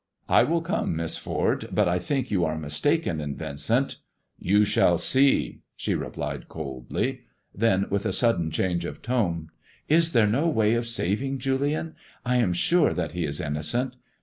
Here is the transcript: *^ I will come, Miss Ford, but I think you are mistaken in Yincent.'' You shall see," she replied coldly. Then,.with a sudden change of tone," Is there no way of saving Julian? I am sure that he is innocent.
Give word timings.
*^ 0.29 0.33
I 0.33 0.41
will 0.43 0.63
come, 0.63 0.95
Miss 0.95 1.15
Ford, 1.17 1.69
but 1.71 1.87
I 1.87 1.99
think 1.99 2.31
you 2.31 2.43
are 2.43 2.57
mistaken 2.57 3.21
in 3.21 3.35
Yincent.'' 3.37 3.97
You 4.39 4.65
shall 4.65 4.97
see," 4.97 5.61
she 5.75 5.93
replied 5.93 6.47
coldly. 6.49 7.21
Then,.with 7.53 8.07
a 8.07 8.11
sudden 8.11 8.49
change 8.49 8.83
of 8.83 9.03
tone," 9.03 9.49
Is 9.99 10.11
there 10.13 10.25
no 10.25 10.49
way 10.49 10.73
of 10.73 10.87
saving 10.87 11.37
Julian? 11.37 11.93
I 12.25 12.37
am 12.37 12.51
sure 12.51 12.95
that 12.95 13.11
he 13.11 13.25
is 13.25 13.39
innocent. 13.39 13.95